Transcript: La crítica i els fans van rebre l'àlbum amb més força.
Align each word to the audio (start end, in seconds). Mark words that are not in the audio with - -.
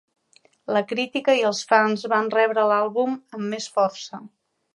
La 0.77 0.81
crítica 0.91 1.35
i 1.39 1.45
els 1.49 1.61
fans 1.73 2.07
van 2.15 2.31
rebre 2.37 2.65
l'àlbum 2.73 3.15
amb 3.19 3.47
més 3.53 3.71
força. 3.79 4.23